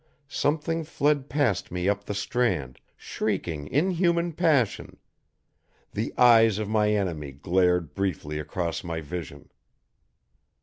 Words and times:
Something 0.27 0.83
fled 0.83 1.29
past 1.29 1.69
me 1.71 1.87
up 1.87 2.05
the 2.05 2.15
strand, 2.15 2.81
shrieking 2.97 3.67
inhuman 3.67 4.33
passion; 4.33 4.97
the 5.93 6.11
Eyes 6.17 6.57
of 6.57 6.67
my 6.67 6.91
enemy 6.91 7.31
glared 7.31 7.93
briefly 7.93 8.39
across 8.39 8.83
my 8.83 8.99
vision. 9.01 9.51